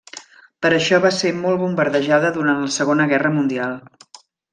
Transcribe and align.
Per 0.65 0.69
això 0.77 0.99
va 1.03 1.11
ser 1.17 1.33
molt 1.41 1.61
bombardejada 1.63 2.31
durant 2.39 2.63
la 2.65 2.71
Segona 2.77 3.07
Guerra 3.13 3.33
Mundial. 3.37 3.77